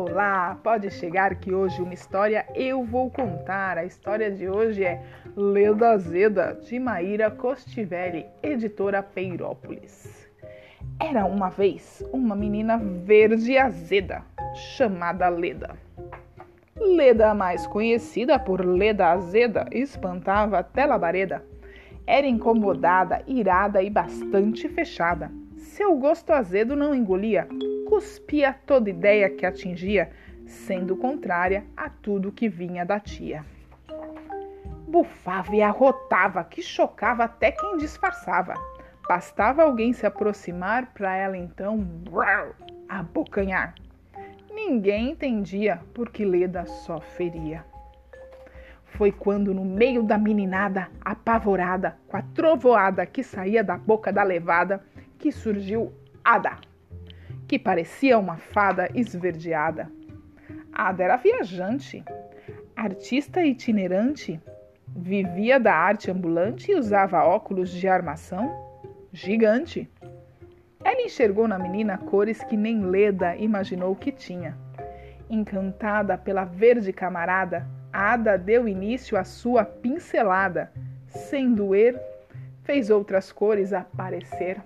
[0.00, 3.76] Olá, pode chegar que hoje uma história eu vou contar.
[3.76, 5.02] A história de hoje é
[5.34, 10.30] Leda Zeda, de Maíra Costivelli, editora Peirópolis.
[11.00, 14.22] Era uma vez uma menina verde azeda,
[14.54, 15.74] chamada Leda.
[16.76, 21.44] Leda, mais conhecida por Leda Azeda, espantava até labareda.
[22.06, 25.28] Era incomodada, irada e bastante fechada.
[25.56, 27.48] Seu gosto azedo não engolia,
[27.88, 30.10] cuspia toda ideia que atingia,
[30.44, 33.42] sendo contrária a tudo que vinha da tia.
[34.86, 38.54] Bufava e arrotava, que chocava até quem disfarçava.
[39.08, 41.82] Bastava alguém se aproximar para ela então
[42.86, 43.74] abocanhar.
[44.52, 47.64] Ninguém entendia porque Leda só feria.
[48.84, 54.22] Foi quando, no meio da meninada, apavorada, com a trovoada que saía da boca da
[54.22, 54.84] levada,
[55.18, 55.92] que surgiu
[56.24, 56.58] Ada,
[57.48, 59.90] que parecia uma fada esverdeada.
[60.70, 62.04] Ada era viajante,
[62.76, 64.38] artista itinerante,
[64.86, 68.54] vivia da arte ambulante e usava óculos de armação
[69.10, 69.90] gigante.
[70.84, 74.56] Ela enxergou na menina cores que nem Leda imaginou que tinha.
[75.30, 80.70] Encantada pela verde camarada, Ada deu início à sua pincelada.
[81.06, 81.98] Sem doer,
[82.62, 84.60] fez outras cores aparecer.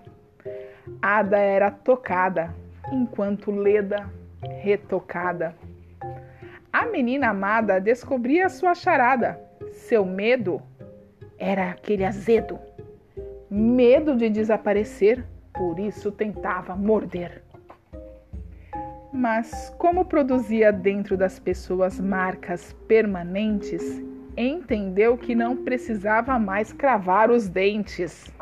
[1.01, 2.53] Ada era tocada,
[2.93, 4.09] enquanto Leda
[4.61, 5.57] retocada.
[6.73, 9.41] A menina amada descobria sua charada.
[9.73, 10.63] Seu medo
[11.39, 12.59] era aquele azedo.
[13.51, 17.43] Medo de desaparecer, por isso tentava morder.
[19.13, 24.03] Mas, como produzia dentro das pessoas marcas permanentes,
[24.37, 28.33] entendeu que não precisava mais cravar os dentes.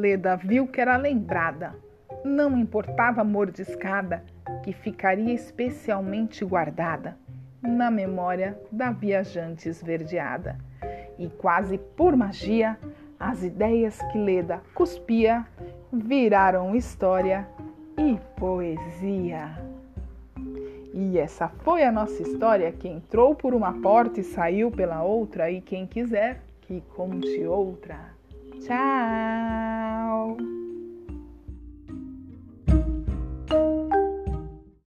[0.00, 1.74] Leda viu que era lembrada.
[2.24, 4.24] Não importava mordiscada,
[4.62, 7.16] que ficaria especialmente guardada
[7.62, 10.56] na memória da viajante esverdeada.
[11.18, 12.78] E quase por magia,
[13.18, 15.46] as ideias que Leda cuspia
[15.92, 17.46] viraram história
[17.98, 19.50] e poesia.
[20.94, 25.50] E essa foi a nossa história que entrou por uma porta e saiu pela outra,
[25.50, 27.98] e quem quiser que conte outra.
[28.60, 29.79] Tchau!